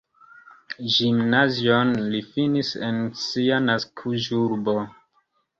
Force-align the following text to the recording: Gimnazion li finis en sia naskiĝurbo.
Gimnazion 0.93 1.93
li 2.13 2.21
finis 2.31 2.73
en 2.89 2.99
sia 3.27 3.63
naskiĝurbo. 3.69 4.77